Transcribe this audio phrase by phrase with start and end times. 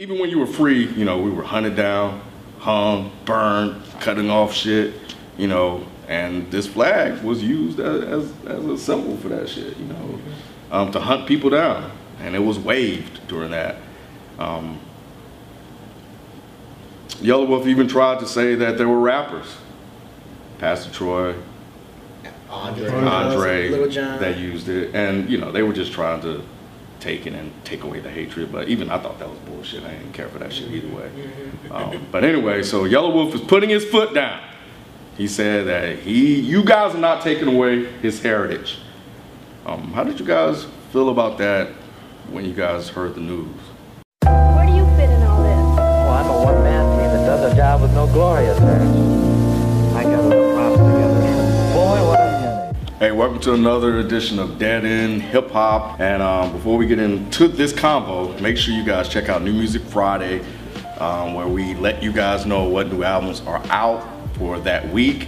[0.00, 2.20] Even when you were free, you know, we were hunted down,
[2.60, 4.94] hung, burned, cutting off shit,
[5.36, 9.76] you know, and this flag was used as, as, as a symbol for that shit,
[9.76, 10.20] you know,
[10.70, 11.90] um, to hunt people down.
[12.20, 13.74] And it was waved during that.
[14.38, 14.78] Um,
[17.20, 19.56] Wolf even tried to say that there were rappers,
[20.58, 21.34] Pastor Troy,
[22.48, 24.20] Andre, Andre, Little John.
[24.20, 26.44] that used it, and you know they were just trying to
[27.00, 28.50] take it and take away the hatred.
[28.52, 29.84] But even I thought that was bullshit.
[29.84, 31.10] I didn't care for that shit either way.
[31.70, 34.40] Um, but anyway, so Yelawolf is putting his foot down.
[35.16, 38.78] He said that he, you guys are not taking away his heritage.
[39.66, 41.68] Um, how did you guys feel about that
[42.30, 43.48] when you guys heard the news?
[44.22, 45.76] Where do you fit in all this?
[45.76, 49.17] Well, I'm a one-man team that does a job with no glory attached.
[53.18, 55.98] Welcome to another edition of Dead End Hip Hop.
[55.98, 59.52] And um, before we get into this combo, make sure you guys check out New
[59.52, 60.38] Music Friday,
[61.00, 65.26] um, where we let you guys know what new albums are out for that week.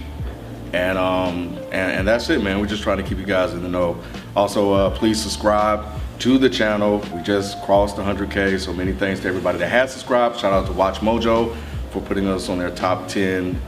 [0.71, 2.61] And, um, and and that's it, man.
[2.61, 4.01] We're just trying to keep you guys in the know.
[4.37, 5.85] Also, uh, please subscribe
[6.19, 7.05] to the channel.
[7.13, 10.39] We just crossed 100K, so many thanks to everybody that has subscribed.
[10.39, 11.57] Shout out to WatchMojo
[11.89, 13.61] for putting us on their top 10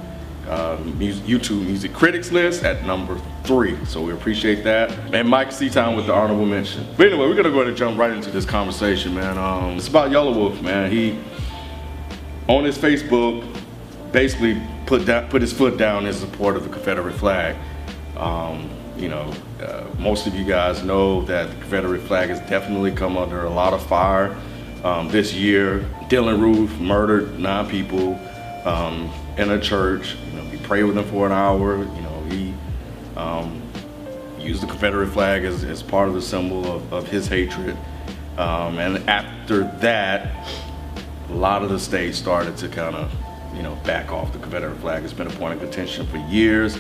[0.48, 3.78] uh, YouTube Music Critics list at number three.
[3.86, 4.92] So we appreciate that.
[5.14, 6.86] And Mike Seatown with the honorable mention.
[6.98, 9.38] But anyway, we're gonna go ahead and jump right into this conversation, man.
[9.38, 10.92] Um, it's about Yellow Yelawolf, man.
[10.92, 11.20] He
[12.48, 13.46] on his Facebook
[14.12, 17.56] basically put down, put his foot down in support of the Confederate flag.
[18.18, 22.92] Um, you know, uh, most of you guys know that the Confederate flag has definitely
[22.92, 24.38] come under a lot of fire
[24.84, 25.80] um, this year.
[26.10, 28.20] Dylann Roof murdered nine people
[28.66, 30.16] um, in a church.
[30.64, 31.78] Prayed with him for an hour.
[31.78, 32.54] You know, he
[33.16, 33.62] um,
[34.40, 37.78] used the Confederate flag as, as part of the symbol of, of his hatred.
[38.38, 40.48] Um, and after that,
[41.30, 43.12] a lot of the states started to kind of,
[43.56, 45.04] you know, back off the Confederate flag.
[45.04, 46.78] It's been a point of contention for years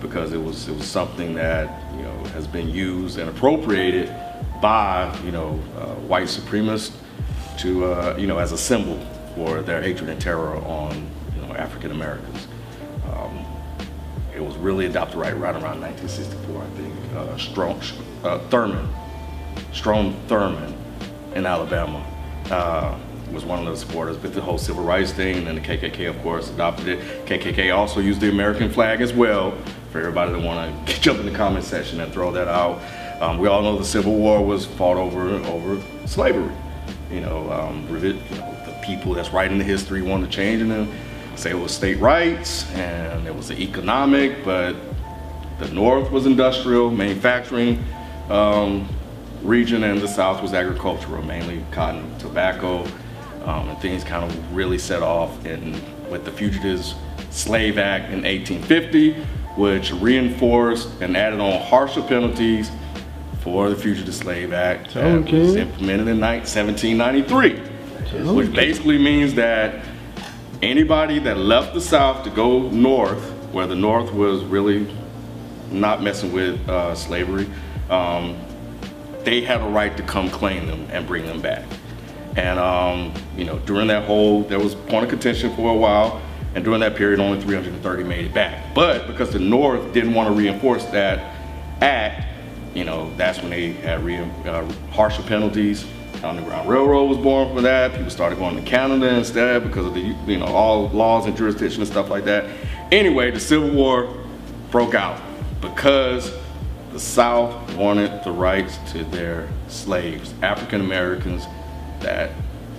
[0.00, 4.14] because it was it was something that you know has been used and appropriated
[4.60, 6.92] by you know uh, white supremacists
[7.58, 8.98] to uh, you know as a symbol
[9.34, 10.94] for their hatred and terror on
[11.34, 12.46] you know African Americans.
[14.36, 16.94] It was really adopted right right around 1964, I think.
[17.16, 17.80] Uh, Strong
[18.22, 18.86] uh, Thurman,
[19.72, 20.76] Strom Thurmond
[21.34, 22.04] in Alabama
[22.50, 22.98] uh,
[23.32, 26.10] was one of the supporters with the whole civil rights thing, and then the KKK,
[26.10, 27.24] of course, adopted it.
[27.24, 29.56] KKK also used the American flag as well.
[29.90, 32.82] For everybody that want to jump in the comment section and throw that out,
[33.22, 36.54] um, we all know the Civil War was fought over over slavery.
[37.10, 40.70] You know, um, you know the people that's writing the history wanted to change and
[41.36, 44.74] say it was state rights and it was the economic, but
[45.58, 47.82] the North was industrial, manufacturing
[48.30, 48.88] um,
[49.42, 52.84] region, and the South was agricultural, mainly cotton, tobacco,
[53.44, 55.72] um, and things kind of really set off in
[56.10, 56.94] with the Fugitives
[57.30, 59.12] Slave Act in 1850,
[59.56, 62.70] which reinforced and added on harsher penalties
[63.40, 65.60] for the Fugitive Slave Act that was Okay.
[65.60, 67.60] implemented in ni- 1793,
[68.34, 69.84] which basically means that
[70.66, 73.22] anybody that left the South to go north,
[73.52, 74.92] where the North was really
[75.70, 77.48] not messing with uh, slavery,
[77.88, 78.36] um,
[79.24, 81.64] they had a right to come claim them and bring them back.
[82.36, 86.20] And um, you know, during that whole, there was point of contention for a while,
[86.54, 88.74] and during that period, only 330 made it back.
[88.74, 91.34] But because the North didn't want to reinforce that
[91.80, 92.26] act,
[92.74, 95.86] you know, that's when they had re- uh, harsher penalties.
[96.26, 97.92] Underground Railroad was born for that.
[97.92, 101.80] People started going to Canada instead because of the, you know, all laws and jurisdiction
[101.80, 102.44] and stuff like that.
[102.92, 104.12] Anyway, the Civil War
[104.70, 105.20] broke out
[105.60, 106.32] because
[106.92, 111.46] the South wanted the rights to their slaves, African Americans
[112.00, 112.30] that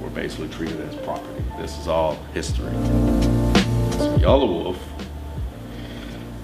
[0.02, 1.44] were basically treated as property.
[1.58, 2.74] This is all history.
[3.98, 4.78] So Wolf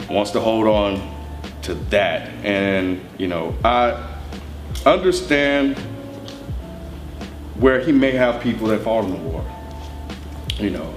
[0.09, 1.13] wants to hold on
[1.63, 2.29] to that.
[2.43, 4.17] And, you know, I
[4.85, 5.77] understand
[7.55, 9.45] where he may have people that fought in the war,
[10.57, 10.93] you know,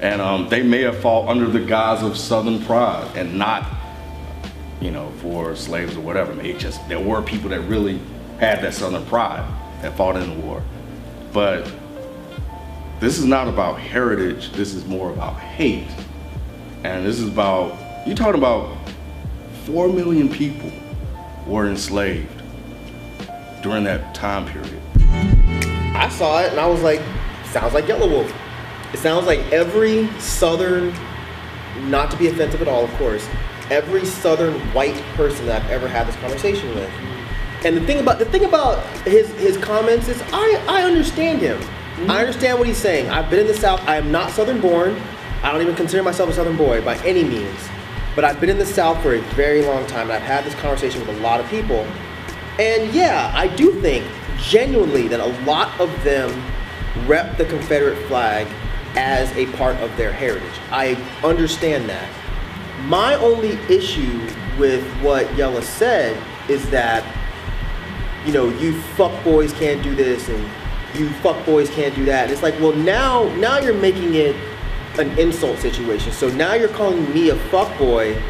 [0.00, 3.70] and um, they may have fought under the guise of Southern pride and not,
[4.80, 6.34] you know, for slaves or whatever.
[6.34, 8.00] Maybe just there were people that really
[8.38, 9.46] had that Southern pride
[9.82, 10.62] that fought in the war,
[11.32, 11.70] but
[12.98, 14.52] this is not about heritage.
[14.52, 15.88] This is more about hate,
[16.82, 18.76] and this is about you're talking about
[19.64, 20.72] four million people
[21.46, 22.42] were enslaved
[23.62, 24.80] during that time period.
[26.00, 27.02] I saw it and I was like,
[27.44, 28.34] sounds like Yelawolf.
[28.94, 30.94] It sounds like every Southern,
[31.90, 33.28] not to be offensive at all, of course,
[33.68, 36.90] every Southern white person that I've ever had this conversation with.
[37.64, 41.58] And the thing about the thing about his his comments is I I understand him.
[41.58, 42.10] I mm-hmm.
[42.10, 43.10] understand what he's saying.
[43.10, 43.80] I've been in the South.
[43.86, 44.98] I am not Southern born.
[45.42, 47.60] I don't even consider myself a Southern boy by any means.
[48.16, 50.54] But I've been in the South for a very long time, and I've had this
[50.54, 51.86] conversation with a lot of people.
[52.58, 54.06] And yeah, I do think
[54.42, 56.30] genuinely that a lot of them
[57.06, 58.46] rep the Confederate flag
[58.96, 60.50] as a part of their heritage.
[60.70, 62.08] I understand that.
[62.86, 64.20] My only issue
[64.58, 67.04] with what Yella said is that,
[68.26, 70.50] you know, you fuck boys can't do this and
[70.94, 72.30] you fuck boys can't do that.
[72.30, 74.34] It's like, well, now now you're making it
[74.98, 76.12] an insult situation.
[76.12, 78.20] So now you're calling me a fuck boy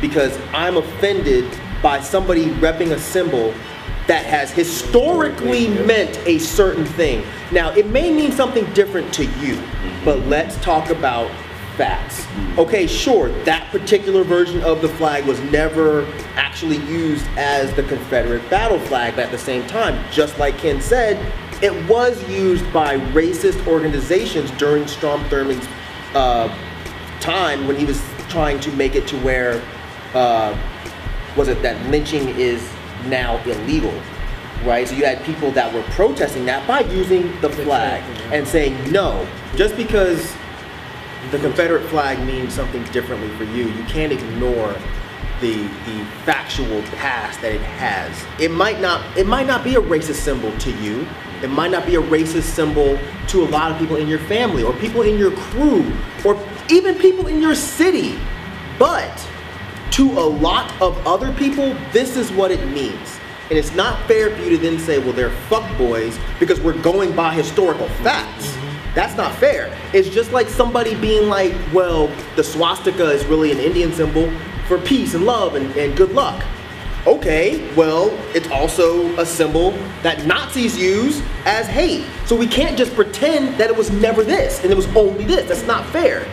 [0.00, 1.44] because I'm offended
[1.82, 3.52] by somebody repping a symbol
[4.06, 7.24] that has historically meant a certain thing.
[7.50, 9.62] Now, it may mean something different to you,
[10.04, 11.30] but let's talk about
[11.76, 12.26] facts.
[12.58, 16.06] Okay, sure, that particular version of the flag was never
[16.36, 20.80] actually used as the Confederate battle flag, but at the same time, just like Ken
[20.80, 21.18] said,
[21.62, 25.66] it was used by racist organizations during Strom Thurmond's
[26.14, 26.54] uh,
[27.20, 29.62] time when he was trying to make it to where
[30.14, 30.56] uh,
[31.36, 32.68] was it that lynching is
[33.06, 33.94] now illegal,
[34.64, 34.86] right?
[34.86, 38.02] So you had people that were protesting that by using the flag
[38.32, 40.34] and saying no, just because
[41.30, 44.74] the Confederate flag means something differently for you, you can't ignore
[45.40, 48.24] the the factual past that it has.
[48.40, 51.06] It might not it might not be a racist symbol to you.
[51.42, 52.98] It might not be a racist symbol
[53.28, 55.92] to a lot of people in your family or people in your crew
[56.24, 56.38] or
[56.70, 58.18] even people in your city.
[58.78, 59.12] But
[59.94, 63.20] to a lot of other people, this is what it means.
[63.48, 67.14] And it's not fair for you to then say, well, they're fuckboys because we're going
[67.14, 68.48] by historical facts.
[68.48, 68.94] Mm-hmm.
[68.96, 69.72] That's not fair.
[69.92, 74.32] It's just like somebody being like, well, the swastika is really an Indian symbol
[74.66, 76.44] for peace and love and, and good luck.
[77.06, 79.70] Okay, well, it's also a symbol
[80.02, 82.04] that Nazis use as hate.
[82.26, 85.46] So we can't just pretend that it was never this and it was only this.
[85.48, 86.26] That's not fair.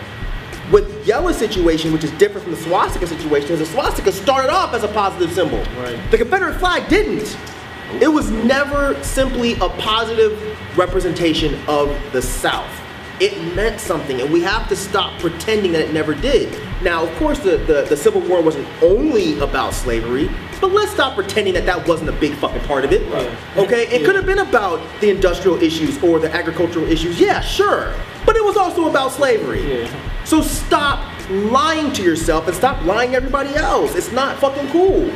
[0.71, 4.73] With Yella's situation, which is different from the swastika situation, is the swastika started off
[4.73, 5.57] as a positive symbol.
[5.81, 5.99] Right.
[6.11, 7.37] The Confederate flag didn't.
[8.01, 12.71] It was never simply a positive representation of the South.
[13.19, 16.57] It meant something, and we have to stop pretending that it never did.
[16.81, 20.29] Now, of course, the, the, the Civil War wasn't only about slavery,
[20.61, 23.01] but let's stop pretending that that wasn't a big fucking part of it.
[23.57, 23.87] Okay?
[23.89, 27.19] It could have been about the industrial issues or the agricultural issues.
[27.19, 27.93] Yeah, sure.
[28.25, 29.81] But it was also about slavery.
[29.81, 30.10] Yeah.
[30.25, 33.95] So stop lying to yourself and stop lying to everybody else.
[33.95, 35.09] It's not fucking cool.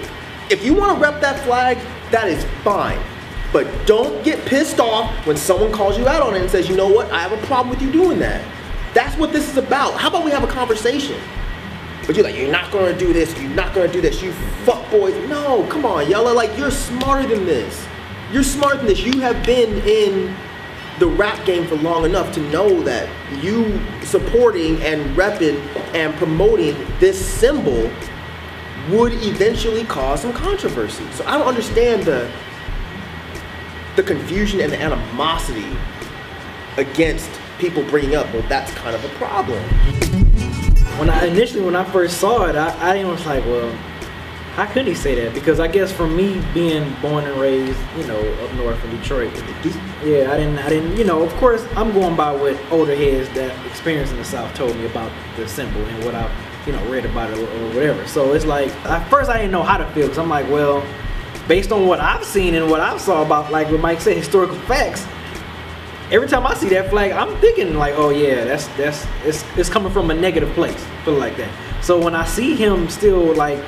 [0.49, 1.77] If you want to rep that flag,
[2.11, 2.99] that is fine.
[3.51, 6.75] But don't get pissed off when someone calls you out on it and says, you
[6.75, 8.43] know what, I have a problem with you doing that.
[8.93, 9.93] That's what this is about.
[9.93, 11.19] How about we have a conversation?
[12.05, 14.31] But you're like, you're not gonna do this, you're not gonna do this, you
[14.63, 15.15] fuck boys.
[15.27, 17.85] No, come on, Yella, like you're smarter than this.
[18.31, 19.01] You're smarter than this.
[19.01, 20.35] You have been in
[20.99, 23.09] the rap game for long enough to know that
[23.43, 25.59] you supporting and repping
[25.93, 27.91] and promoting this symbol
[28.89, 31.05] would eventually cause some controversy.
[31.11, 32.31] So I don't understand the
[33.95, 35.77] the confusion and the animosity
[36.77, 39.63] against people bringing up, well, that's kind of a problem.
[40.99, 43.71] When I initially when I first saw it, I, I was like, well,
[44.55, 45.33] how could he say that?
[45.33, 49.33] Because I guess for me being born and raised, you know, up north in Detroit,
[50.01, 53.27] yeah, I didn't, I didn't, you know, of course, I'm going by what older heads
[53.35, 56.31] that experience in the South told me about the symbol and what I've,
[56.65, 58.07] you know, read about it or, whatever.
[58.07, 60.85] So it's like, at first I didn't know how to feel because I'm like, well,
[61.49, 64.55] based on what I've seen and what I've saw about, like what Mike said, historical
[64.59, 65.05] facts.
[66.11, 69.69] Every time I see that flag, I'm thinking like, oh yeah, that's that's it's it's
[69.69, 71.51] coming from a negative place, it like that.
[71.83, 73.59] So when I see him still like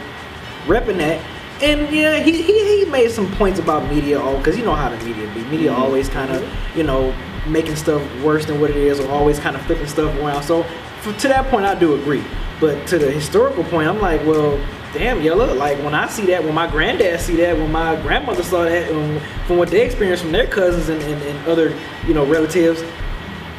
[0.67, 1.25] repping that.
[1.61, 4.89] And yeah, he, he, he made some points about media, all because you know how
[4.89, 5.43] the media be.
[5.45, 7.15] Media always kind of, you know,
[7.47, 10.43] making stuff worse than what it is, or always kind of flipping stuff around.
[10.43, 12.23] So f to that point, I do agree.
[12.59, 14.59] But to the historical point, I'm like, well,
[14.93, 15.53] damn, yellow.
[15.53, 18.91] Like when I see that, when my granddad see that, when my grandmother saw that,
[18.91, 22.83] um, from what they experienced from their cousins and, and, and other, you know, relatives,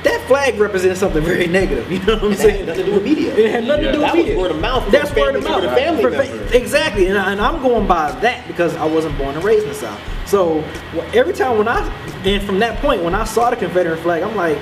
[0.05, 1.91] that flag represents something very negative.
[1.91, 2.67] You know what I'm It saying?
[2.67, 3.35] nothing to do with media.
[3.37, 4.39] It had nothing to do with That was media.
[4.39, 5.65] word of mouth That's word of mouth.
[5.77, 9.43] family fa- Exactly, and, I, and I'm going by that because I wasn't born and
[9.45, 10.01] raised in the South.
[10.27, 10.61] So
[10.95, 11.81] wh- every time when I,
[12.25, 14.59] and from that point when I saw the Confederate flag, I'm like,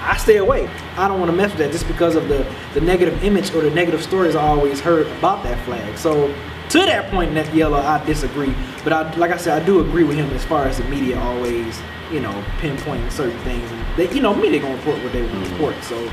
[0.00, 0.68] I stay away.
[0.96, 3.62] I don't want to mess with that just because of the the negative image or
[3.62, 5.96] the negative stories I always heard about that flag.
[5.98, 6.32] So
[6.68, 8.54] to that point, that yellow, I disagree.
[8.84, 11.18] But I, like I said, I do agree with him as far as the media
[11.18, 11.80] always,
[12.12, 13.68] you know, pinpointing certain things.
[13.98, 15.64] They, you know, media gonna report what they want to mm-hmm.
[15.64, 15.82] report.
[15.82, 16.10] So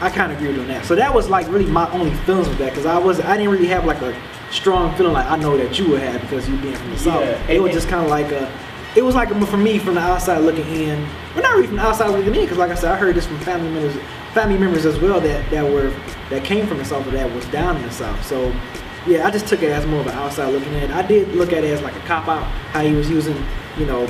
[0.00, 0.86] I kind of agree with on that.
[0.86, 3.52] So that was like really my only feelings with that because I was I didn't
[3.52, 4.18] really have like a
[4.50, 7.20] strong feeling like I know that you would have because you being from the south.
[7.20, 8.50] Yeah, It was just kind of like a.
[8.96, 11.06] it was like for me from the outside looking in.
[11.34, 13.26] Well, not really from the outside looking in, because like I said, I heard this
[13.26, 15.94] from family members, family members as well that that were
[16.30, 18.24] that came from the south or that was down in the south.
[18.24, 18.54] So
[19.06, 20.90] yeah, I just took it as more of an outside looking in.
[20.92, 23.36] I did look at it as like a cop out, how he was using,
[23.76, 24.08] you know,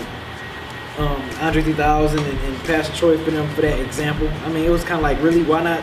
[0.98, 4.28] um, Andre 3000 and, and Pastor Troy for them for that example.
[4.44, 5.82] I mean, it was kind of like, really, why not?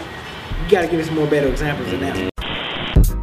[0.66, 2.32] You got to give us more better examples than that.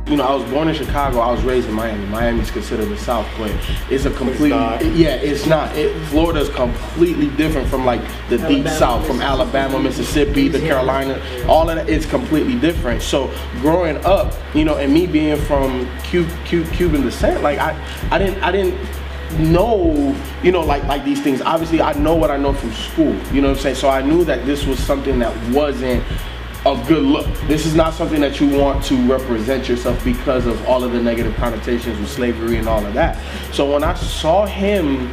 [0.08, 1.20] You know, I was born in Chicago.
[1.20, 2.04] I was raised in Miami.
[2.06, 3.50] Miami's considered the South, but
[3.90, 4.50] it's a complete.
[4.50, 4.84] not.
[4.94, 5.74] yeah, it's not.
[5.74, 11.14] It, Florida's completely different from like the deep South, from Alabama, Mississippi, the Louisiana.
[11.14, 11.46] Carolina.
[11.48, 13.00] All of that is completely different.
[13.00, 17.74] So growing up, you know, and me being from Cu- Cu- Cuban descent, like I,
[18.10, 18.78] I didn't, I didn't
[19.38, 21.40] know, you know, like like these things.
[21.42, 23.14] Obviously, I know what I know from school.
[23.32, 23.76] You know what I'm saying?
[23.76, 26.04] So I knew that this was something that wasn't
[26.64, 27.26] a good look.
[27.48, 31.02] This is not something that you want to represent yourself because of all of the
[31.02, 33.18] negative connotations with slavery and all of that.
[33.52, 35.10] So when I saw him,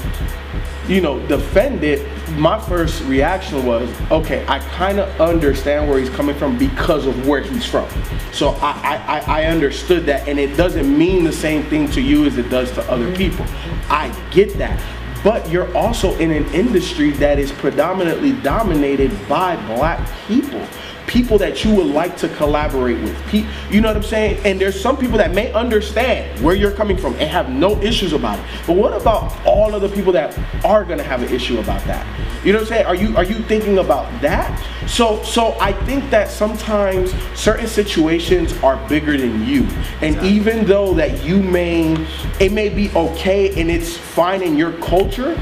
[0.87, 6.09] you know, defend it, my first reaction was, okay, I kind of understand where he's
[6.09, 7.89] coming from because of where he's from.
[8.31, 12.25] So I, I, I understood that, and it doesn't mean the same thing to you
[12.25, 13.45] as it does to other people.
[13.89, 14.79] I get that.
[15.23, 20.65] But you're also in an industry that is predominantly dominated by black people
[21.09, 23.17] people that you would like to collaborate with.
[23.25, 24.39] Pe- You know what I'm saying?
[24.45, 28.13] And there's some people that may understand where you're coming from and have no issues
[28.13, 28.45] about it.
[28.67, 32.05] But what about all of the people that are gonna have an issue about that?
[32.45, 32.85] You know what I'm saying?
[32.85, 34.47] Are you are you thinking about that?
[34.87, 39.63] So so I think that sometimes certain situations are bigger than you.
[40.01, 41.97] And even though that you may
[42.39, 45.35] it may be okay and it's fine in your culture,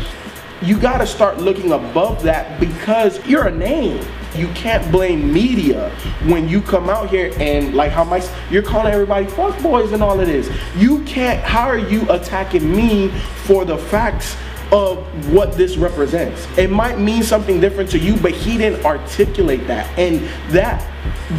[0.62, 4.00] you got to start looking above that because you're a name.
[4.36, 5.89] You can't blame media
[6.25, 10.03] when you come out here and like how much you're calling everybody fuck boys and
[10.03, 10.50] all of this.
[10.75, 11.39] You can't.
[11.43, 13.10] How are you attacking me
[13.46, 14.36] for the facts
[14.72, 16.48] of what this represents?
[16.57, 20.19] It might mean something different to you, but he didn't articulate that, and
[20.51, 20.86] that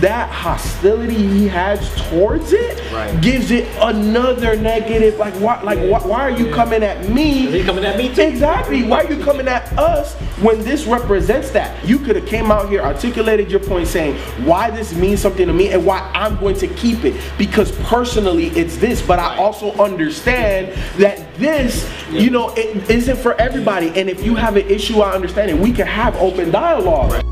[0.00, 3.20] that hostility he has towards it Right.
[3.20, 5.18] gives it another negative.
[5.18, 5.60] Like why?
[5.62, 7.46] Like why, why are you coming at me?
[7.50, 8.22] He coming at me too?
[8.22, 8.82] Exactly.
[8.84, 11.87] Why are you coming at us when this represents that?
[11.87, 15.52] You could have came out here, articulated your point, saying why this means something to
[15.52, 19.02] me and why I'm going to keep it because personally it's this.
[19.02, 23.88] But I also understand that this, you know, it isn't for everybody.
[23.88, 25.58] And if you have an issue, I understand it.
[25.58, 27.22] We can have open dialogue.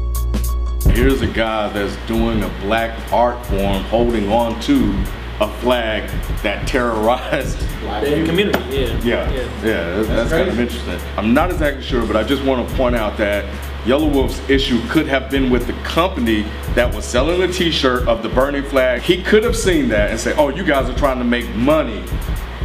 [0.97, 4.95] Here's a guy that's doing a black art form holding on to
[5.41, 6.09] a flag
[6.43, 7.59] that terrorized
[8.23, 9.03] The community, yeah.
[9.03, 10.99] Yeah, yeah, that's, that's kind of interesting.
[11.19, 13.45] I'm not exactly sure, but I just want to point out that
[13.85, 18.31] Yelawolf's issue could have been with the company that was selling the T-shirt of the
[18.31, 19.03] burning flag.
[19.03, 22.03] He could have seen that and said, "Oh, you guys are trying to make money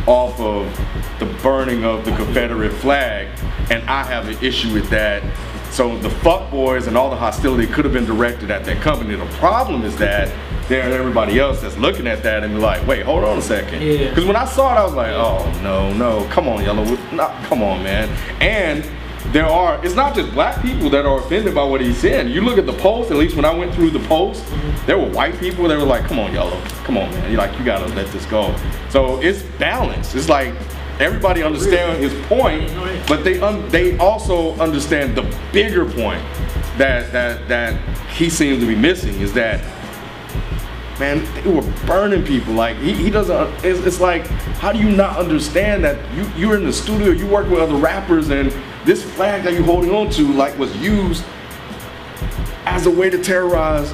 [0.07, 0.73] off of
[1.19, 3.27] the burning of the Confederate flag,
[3.69, 5.21] and I have an issue with that."
[5.71, 9.15] So the fuck boys and all the hostility could have been directed at that company.
[9.15, 10.29] The problem is that
[10.67, 13.81] there's everybody else that's looking at that and be like, "Wait, hold on a second.
[13.81, 14.09] Yeah.
[14.09, 16.85] Because when I saw it, I was like, oh no, no, come on, Yellow,
[17.43, 18.09] come on, man.
[18.41, 18.85] And
[19.33, 22.29] there are, it's not just black people that are offended by what he's saying.
[22.29, 24.43] You look at the post, at least when I went through the post,
[24.85, 27.31] there were white people that were like, come on, Yellow, come on, man.
[27.31, 28.53] You're like, you gotta let this go.
[28.89, 30.15] So it's balanced.
[30.15, 30.53] It's like
[31.01, 32.70] everybody understands his point,
[33.08, 36.22] but they un- they also understand the bigger point
[36.77, 37.79] that that that
[38.10, 39.62] he seems to be missing is that
[41.00, 42.53] man, they were burning people.
[42.53, 43.65] Like he, he doesn't.
[43.65, 44.27] It's, it's like,
[44.62, 47.75] how do you not understand that you you're in the studio, you work with other
[47.75, 48.53] rappers, and
[48.86, 51.24] this flag that you're holding on to, like, was used
[52.65, 53.91] as a way to terrorize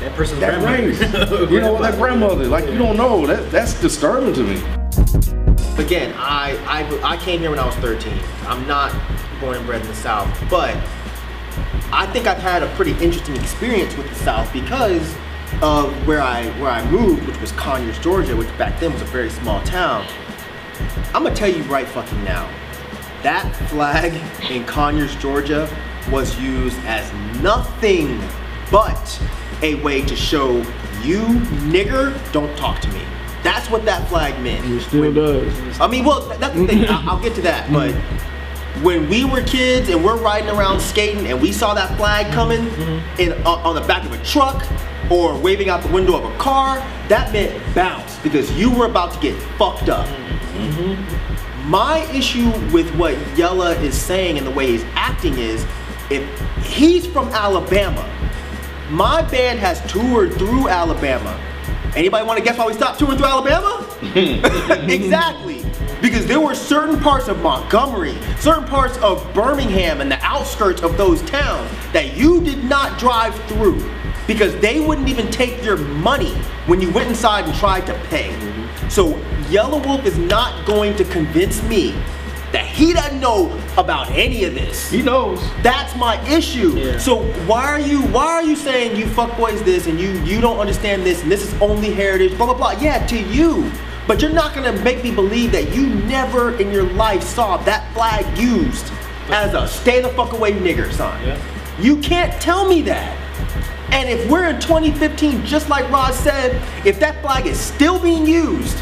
[0.00, 0.88] That person's that grandmother.
[0.88, 1.50] race.
[1.50, 2.46] you know, that grandmother.
[2.46, 3.26] Like you don't know.
[3.26, 5.35] That that's disturbing to me.
[5.78, 8.18] Again, I, I I came here when I was 13.
[8.46, 8.94] I'm not
[9.40, 10.74] born and bred in the South, but
[11.92, 15.14] I think I've had a pretty interesting experience with the South because
[15.60, 19.06] of where I where I moved, which was Conyers, Georgia, which back then was a
[19.06, 20.06] very small town.
[21.14, 22.48] I'm gonna tell you right fucking now,
[23.22, 24.14] that flag
[24.50, 25.68] in Conyers, Georgia,
[26.10, 28.18] was used as nothing
[28.70, 29.22] but
[29.60, 30.56] a way to show
[31.02, 31.20] you
[31.68, 33.02] nigger don't talk to me.
[33.46, 34.64] That's what that flag meant.
[34.66, 35.80] It still does.
[35.80, 36.84] I mean, well, th- that's the thing.
[36.86, 37.72] I- I'll get to that.
[37.72, 37.94] But
[38.82, 42.62] when we were kids and we're riding around skating and we saw that flag coming
[42.66, 43.20] mm-hmm.
[43.20, 44.66] in on on the back of a truck
[45.12, 49.12] or waving out the window of a car, that meant bounce because you were about
[49.14, 50.08] to get fucked up.
[50.08, 51.70] Mm-hmm.
[51.70, 55.64] My issue with what Yella is saying and the way he's acting is
[56.10, 56.26] if
[56.66, 58.04] he's from Alabama,
[58.90, 61.40] my band has toured through Alabama.
[61.96, 63.88] Anybody want to guess why we stopped touring through Alabama?
[64.92, 65.64] exactly.
[66.02, 70.98] Because there were certain parts of Montgomery, certain parts of Birmingham and the outskirts of
[70.98, 73.82] those towns that you did not drive through
[74.26, 76.34] because they wouldn't even take your money
[76.66, 78.30] when you went inside and tried to pay.
[78.90, 79.14] So
[79.48, 81.92] Yelawolf is not going to convince me
[82.52, 84.90] that he doesn't know about any of this.
[84.90, 85.40] He knows.
[85.62, 86.76] That's my issue.
[86.78, 86.98] Yeah.
[86.98, 90.58] So why are you why are you saying you fuckboys this and you you don't
[90.58, 92.80] understand this and this is only heritage, blah blah blah.
[92.80, 93.70] Yeah, to you.
[94.06, 97.92] But you're not gonna make me believe that you never in your life saw that
[97.92, 98.90] flag used
[99.28, 101.26] as a stay the fuck away nigger sign.
[101.26, 101.40] Yeah.
[101.80, 103.22] You can't tell me that.
[103.90, 108.26] And if we're in 2015, just like Rod said, if that flag is still being
[108.26, 108.78] used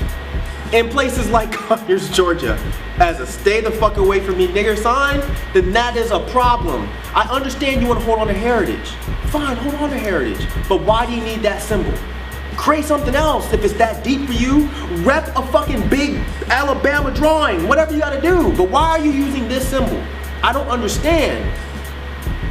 [0.74, 2.58] in places like oh, Conyers, Georgia,
[2.98, 5.20] as a stay the fuck away from me nigger sign,
[5.52, 6.88] then that is a problem.
[7.14, 8.90] I understand you want to hold on to heritage.
[9.30, 10.46] Fine, hold on to heritage.
[10.68, 11.92] But why do you need that symbol?
[12.56, 14.66] Create something else if it's that deep for you.
[15.04, 16.16] Rep a fucking big
[16.48, 18.52] Alabama drawing, whatever you gotta do.
[18.56, 20.02] But why are you using this symbol?
[20.42, 21.44] I don't understand.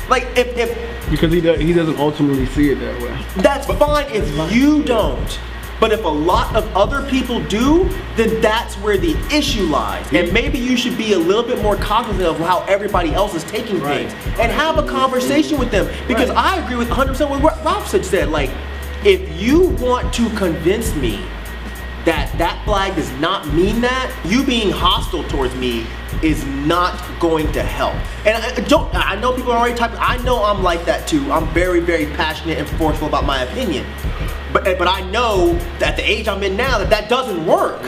[0.10, 3.42] Like if, if Because he does, he doesn't ultimately see it that way.
[3.42, 5.40] that's fine if you don't.
[5.84, 10.08] But if a lot of other people do, then that's where the issue lies.
[10.14, 13.44] And maybe you should be a little bit more cognizant of how everybody else is
[13.44, 14.10] taking Right.
[14.10, 15.90] things and have a conversation with them.
[16.08, 16.56] Because Right.
[16.56, 18.32] I agree with 100% with what Ralph said.
[18.32, 18.50] Like,
[19.04, 21.20] if you want to convince me
[22.06, 25.86] that that flag does not mean that, you being hostile towards me
[26.22, 27.96] is not going to help.
[28.26, 31.30] And I don't, I know people are already typing, I know I'm like that too.
[31.30, 33.86] I'm very, very passionate and forceful about my opinion.
[34.54, 37.82] But, but I know that at the age I'm in now that that doesn't work.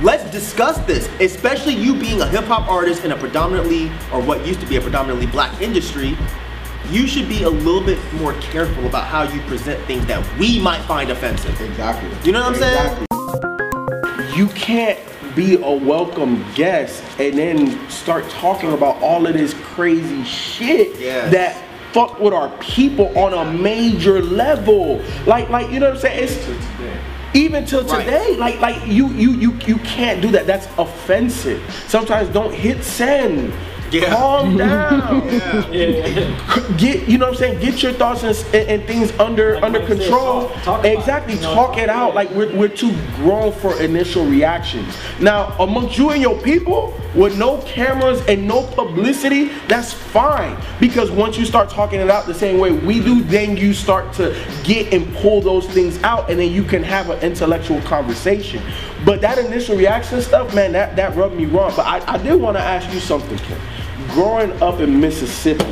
[0.00, 4.46] Let's discuss this, especially you being a hip hop artist in a predominantly, or what
[4.46, 6.16] used to be a predominantly black industry.
[6.88, 10.60] You should be a little bit more careful about how you present things that we
[10.60, 11.60] might find offensive.
[11.60, 12.08] Exactly.
[12.24, 13.04] You know what I'm saying?
[14.36, 15.00] you can't
[15.34, 21.28] be a welcome guest and then start talking about all of this crazy shit Yeah.
[21.30, 21.60] that
[21.98, 25.02] fuck with our people on a major level.
[25.26, 26.28] Like, like you know what I'm saying?
[26.28, 28.04] It's even till Right.
[28.04, 30.46] today, like, like you, you, you, you can't do that.
[30.46, 31.60] That's offensive.
[31.88, 33.52] Sometimes don't hit send.
[33.90, 34.14] Yeah.
[34.14, 35.28] Calm down.
[35.72, 36.74] Yeah.
[36.76, 37.60] Get you know what I'm saying?
[37.60, 40.48] Get your thoughts and, and, and things under Like under said, control.
[40.48, 41.34] talk- talk it, exactly.
[41.36, 42.10] know, talk talk it out.
[42.10, 42.14] it.
[42.14, 44.96] Like we're, we're too grown for initial reactions.
[45.20, 50.56] Now, amongst you and your people, with no cameras and no publicity, that's fine.
[50.78, 54.12] Because once you start talking it out the same way we do, then you start
[54.14, 58.62] to get and pull those things out, and then you can have an intellectual conversation.
[59.04, 61.72] But that initial reaction stuff, man, that, that rubbed me wrong.
[61.74, 63.58] But I, I did want to ask you something, Kim.
[64.08, 65.64] Growing up in Mississippi,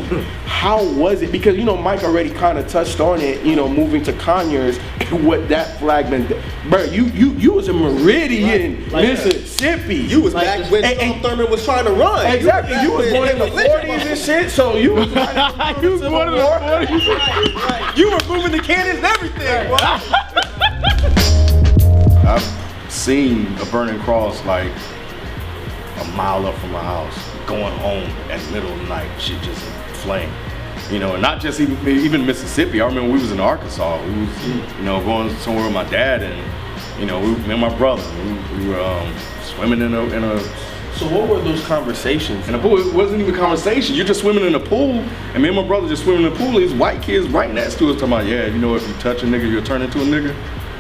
[0.45, 1.33] how was it?
[1.33, 3.43] Because you know Mike already kind of touched on it.
[3.45, 4.79] You know, moving to Conyers,
[5.11, 6.29] what that flag meant.
[6.69, 8.93] Bro, you you you was a Meridian, Right.
[8.93, 9.97] Like- Mississippi.
[9.97, 12.27] You was Like back when And- and- Thurmond was trying to run.
[12.27, 12.77] exactly.
[12.83, 15.07] You was born in the when they were forties and shit, so you was.
[15.83, 17.99] you was born in the forties.
[17.99, 19.69] You were moving the cannons and everything.
[19.69, 19.77] bro.
[22.31, 24.71] I've seen a burning cross like
[26.01, 27.17] a mile up from my house,
[27.47, 30.31] going home at middle of the night, shit just in flame.
[30.91, 32.81] You know, and not just even, even Mississippi.
[32.81, 34.05] I remember we was in Arkansas.
[34.05, 37.61] We was, you know, going somewhere with my dad and, you know, we, me and
[37.61, 40.39] my brother, we, we were um, swimming in a, in a
[40.95, 42.47] So what were those conversations?
[42.49, 42.79] in a pool.
[42.79, 43.97] It wasn't even conversation.
[43.97, 44.93] You're just swimming in a pool,
[45.35, 46.59] and me and my brother just swimming in the pool.
[46.61, 49.23] These white kids right next to us talking about, yeah, you know, if you touch
[49.23, 50.37] a nigga, you'll turn into a nigga.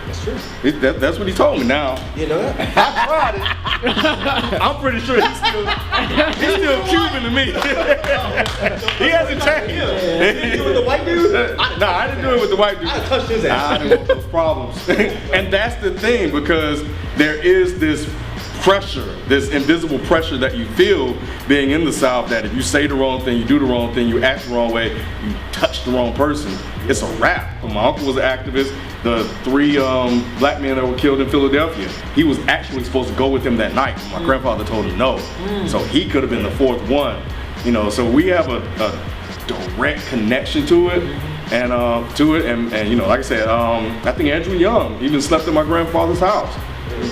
[0.06, 0.38] That's true.
[0.62, 1.66] It, that, that's what he told me.
[1.66, 2.76] Now, You know that?
[2.76, 3.55] I tried it.
[4.60, 7.44] I'm pretty sure he's still he's still Cuban to me.
[8.98, 10.58] he hasn't changed.
[10.58, 11.32] You with the white dude?
[11.78, 12.88] nah, I didn't do it with the white dude.
[12.88, 13.72] I'd touch his ass.
[13.72, 14.88] I didn't want those problems.
[14.88, 16.82] and that's the thing because
[17.16, 18.08] there is this
[18.66, 22.88] pressure, this invisible pressure that you feel being in the South that if you say
[22.88, 25.84] the wrong thing, you do the wrong thing, you act the wrong way, you touch
[25.84, 26.52] the wrong person,
[26.88, 27.62] it's a wrap.
[27.62, 28.74] My uncle was an activist.
[29.02, 33.14] The three um, black men that were killed in Philadelphia, he was actually supposed to
[33.14, 33.96] go with him that night.
[34.10, 35.18] My grandfather told him no.
[35.68, 37.22] So he could have been the fourth one.
[37.64, 41.02] You know, so we have a, a direct connection to it
[41.52, 42.46] and uh, to it.
[42.46, 45.54] And, and you know, like I said, um, I think Andrew Young even slept at
[45.54, 46.54] my grandfather's house.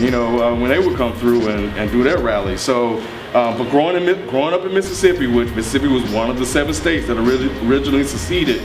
[0.00, 2.56] You know, uh, when they would come through and, and do their rally.
[2.56, 2.98] So,
[3.34, 6.72] uh, but growing in growing up in Mississippi, which Mississippi was one of the seven
[6.72, 8.62] states that originally seceded.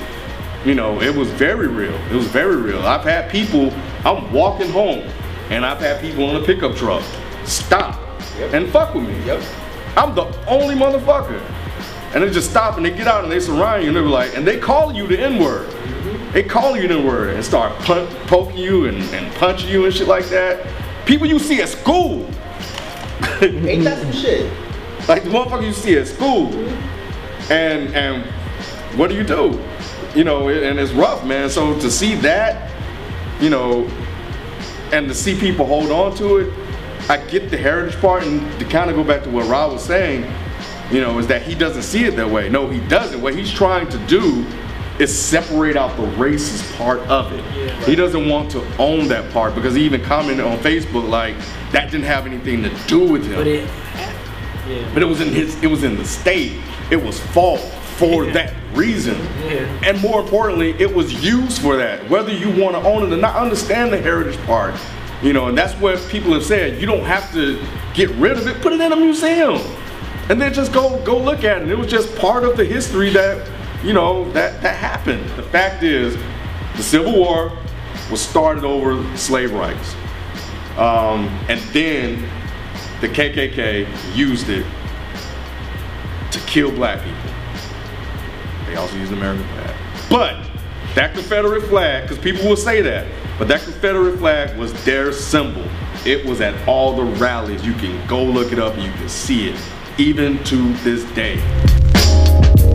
[0.65, 1.95] You know, it was very real.
[2.11, 2.81] It was very real.
[2.81, 3.71] I've had people.
[4.05, 5.07] I'm walking home,
[5.49, 7.03] and I've had people on a pickup truck
[7.45, 7.99] stop
[8.53, 9.25] and fuck with me.
[9.25, 9.43] Yep.
[9.95, 11.41] I'm the only motherfucker.
[12.13, 14.35] And they just stop and they get out and they surround you and they're like,
[14.35, 15.69] and they call you the N-word.
[15.69, 16.31] Mm-hmm.
[16.33, 20.07] They call you the N-word and start poking you and, and punching you and shit
[20.07, 20.65] like that.
[21.05, 22.25] People you see at school.
[23.41, 24.51] Ain't that some shit?
[25.07, 27.51] Like the motherfucker you see at school, mm-hmm.
[27.51, 28.23] and and
[28.97, 29.59] what do you do?
[30.15, 31.49] You know, and it's rough, man.
[31.49, 32.71] So to see that,
[33.39, 33.87] you know,
[34.91, 36.53] and to see people hold on to it,
[37.09, 39.83] I get the heritage part, and to kind of go back to what Rob was
[39.83, 40.31] saying,
[40.91, 42.49] you know, is that he doesn't see it that way.
[42.49, 43.21] No, he doesn't.
[43.21, 44.45] What he's trying to do
[44.99, 47.43] is separate out the racist part of it.
[47.83, 51.35] He doesn't want to own that part because he even commented on Facebook like
[51.71, 53.35] that didn't have anything to do with him.
[53.35, 53.69] But it,
[54.67, 54.91] yeah.
[54.93, 56.61] But it was in his it was in the state.
[56.91, 57.61] It was fault
[57.99, 58.31] for Yeah.
[58.33, 59.17] that reason.
[59.45, 59.65] Yeah.
[59.83, 62.09] And more importantly, it was used for that.
[62.09, 64.73] Whether you want to own it or not, understand the heritage part.
[65.21, 66.79] You know, and that's what people have said.
[66.79, 67.59] You don't have to
[67.93, 69.59] get rid of it, put it in a museum.
[70.29, 71.69] And then just go go look at it.
[71.69, 73.45] It was just part of the history that,
[73.83, 75.27] you know, that, that happened.
[75.35, 76.15] The fact is,
[76.77, 77.51] the Civil War
[78.09, 79.93] was started over slave rights.
[80.77, 82.23] Um, and then
[83.01, 84.65] the KKK used it
[86.31, 87.28] to kill black people.
[88.69, 89.75] They also used the American flag.
[90.09, 90.49] But
[90.93, 93.07] that Confederate flag, because people will say that,
[93.39, 95.65] but that Confederate flag was their symbol.
[96.05, 97.65] It was at all the rallies.
[97.65, 99.59] You can go look it up you can see it,
[99.97, 101.37] even to this day.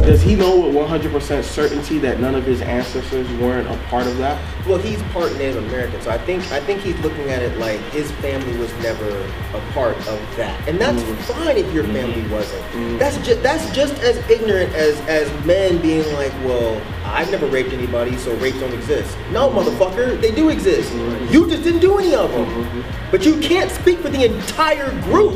[0.07, 4.19] Does he know with 100% certainty that none of his ancestors weren't a part of
[4.19, 4.39] that?
[4.67, 7.81] Well, he's part Native American, so I think I think he's looking at it like
[7.91, 9.09] his family was never
[9.55, 11.17] a part of that, and that's mm.
[11.23, 12.33] fine if your family mm-hmm.
[12.33, 12.63] wasn't.
[12.65, 12.99] Mm-hmm.
[12.99, 17.73] That's just that's just as ignorant as as men being like, well, I've never raped
[17.73, 19.17] anybody, so rape don't exist.
[19.33, 20.93] No, motherfucker, they do exist.
[20.93, 21.33] Mm-hmm.
[21.33, 25.33] You just didn't do any of them, but you can't speak for the entire group.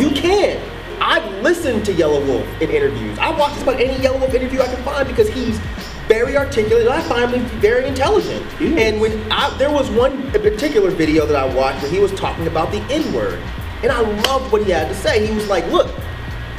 [0.00, 0.60] You can't.
[1.04, 3.18] I've listened to Yelawolf in interviews.
[3.18, 5.58] I watch just about any Yelawolf interview I can find because he's
[6.06, 6.86] very articulate.
[6.86, 8.46] and I find him very intelligent.
[8.60, 12.46] And when I, there was one particular video that I watched where he was talking
[12.46, 13.42] about the N word,
[13.82, 15.26] and I loved what he had to say.
[15.26, 15.90] He was like, "Look,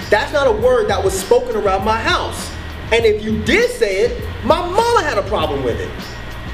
[0.09, 2.51] that's not a word that was spoken around my house,
[2.91, 5.89] and if you did say it, my mama had a problem with it."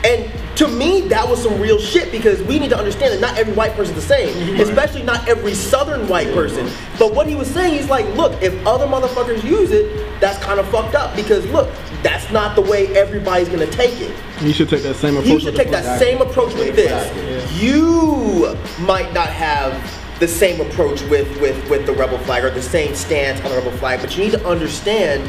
[0.05, 3.37] And to me, that was some real shit because we need to understand that not
[3.37, 4.59] every white person is the same, mhm.
[4.59, 6.69] especially not every southern white person.
[6.99, 10.59] But what he was saying, he's like, look, if other motherfuckers use it, that's kind
[10.59, 11.69] of fucked up because look,
[12.03, 14.13] that's not the way everybody's gonna take it.
[14.41, 15.29] You should take that same approach.
[15.29, 17.61] You should take that same approach with this.
[17.61, 19.71] You might not have
[20.19, 23.55] the same approach with, with, with the rebel flag or the same stance on the
[23.55, 25.25] rebel flag, but you need to understand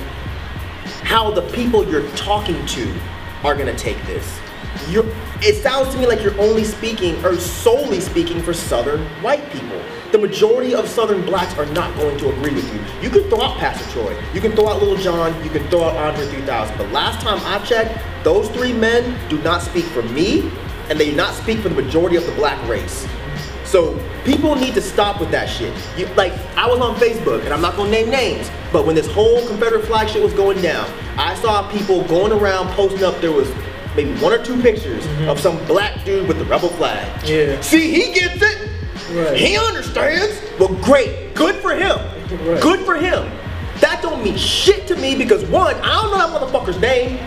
[1.04, 2.92] how the people you're talking to
[3.44, 4.38] are gonna take this.
[4.88, 5.07] You're,
[5.42, 9.81] it sounds to me like you're only speaking or solely speaking for Southern white people.
[10.12, 12.81] The majority of Southern blacks are not going to agree with you.
[13.00, 15.85] You can throw out Pastor Troy, you can throw out Little John, you can throw
[15.85, 20.03] out Andre 3000, but last time I checked, those three men do not speak for
[20.03, 20.50] me,
[20.88, 23.07] and they do not speak for the majority of the black race.
[23.64, 25.72] So people need to stop with that shit.
[25.96, 29.06] You, like I was on Facebook, and I'm not gonna name names, but when this
[29.06, 33.20] whole Confederate flag shit was going down, I saw people going around posting up.
[33.20, 33.50] There was
[33.96, 35.28] maybe one or two pictures mm-hmm.
[35.28, 37.06] of some black dude with the rebel flag.
[37.28, 37.61] Yeah.
[37.61, 38.68] See, he gets it.
[39.12, 39.37] Right.
[39.37, 40.40] He understands.
[40.59, 41.35] Well, great.
[41.35, 41.98] Good for him.
[42.46, 42.62] Right.
[42.62, 43.28] Good for him.
[43.80, 47.18] That don't mean shit to me because one, I don't know that motherfucker's name.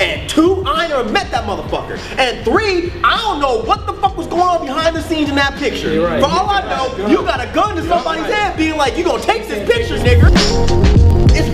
[0.00, 1.98] And two, I never met that motherfucker.
[2.18, 5.34] And three, I don't know what the fuck was going on behind the scenes in
[5.36, 6.00] that picture.
[6.00, 6.20] Right.
[6.20, 9.22] For all I know, you got a gun to somebody's head being like, you gonna
[9.22, 10.29] take this picture, nigga.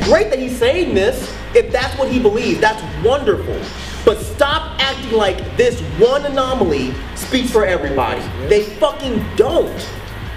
[0.07, 2.61] Great that he's saying this if that's what he believes.
[2.61, 3.61] That's wonderful.
[4.05, 8.23] But stop acting like this one anomaly speaks for everybody.
[8.49, 9.89] They fucking don't.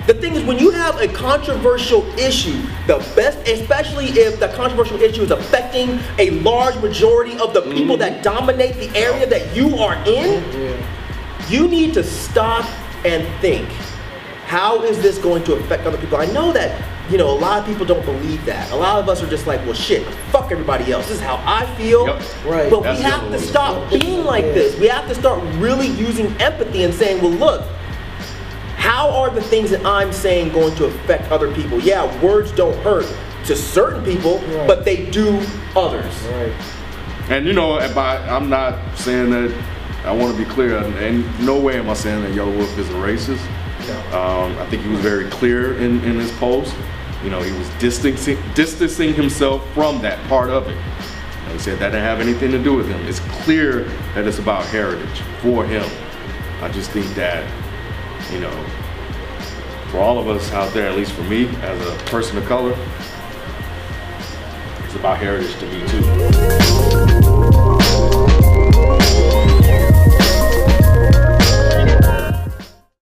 [0.08, 5.00] The thing is, when you have a controversial issue, the best, especially if the controversial
[5.00, 8.24] issue is affecting a large majority of the people that mm-hmm.
[8.24, 11.54] dominate the area that you are in, mm-hmm.
[11.54, 12.66] you need to stop
[13.06, 13.70] and think.
[14.48, 16.18] How is this going to affect other people?
[16.18, 18.72] I know that, you know, a lot of people don't believe that.
[18.72, 21.08] A lot of us are just like, well, shit, fuck everybody else.
[21.08, 22.06] This is how I feel.
[22.08, 22.22] Yep.
[22.46, 22.70] Right.
[22.70, 24.80] But That's we have to stop being like this.
[24.80, 27.68] We have to start really using empathy and saying, well, look,
[28.76, 31.80] how are the things that I'm saying going to affect other people?
[31.80, 33.06] Yeah, words don't hurt
[33.46, 34.68] to certain people, Right.
[34.68, 35.42] but they do
[35.76, 36.14] others.
[36.28, 36.54] Right.
[37.30, 39.54] And you know, by, I'm not saying that.
[40.06, 40.78] I want to be clear.
[40.78, 43.46] And no way am I saying that Yelawolf is a racist.
[44.14, 46.74] Um, I think he was very clear in, in his post.
[47.24, 50.78] You know, he was distancing distancing himself from that part of it.
[51.52, 53.06] He said that didn't have anything to do with him.
[53.08, 55.84] It's clear that it's about heritage for him.
[56.62, 57.44] I just think that,
[58.32, 58.52] you know,
[59.90, 62.76] for all of us out there, at least for me as a person of color,
[64.86, 66.00] it's about heritage to me too.